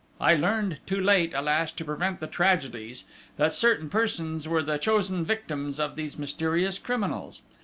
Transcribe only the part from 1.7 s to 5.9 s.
to prevent the tragedies, that certain persons were the chosen victims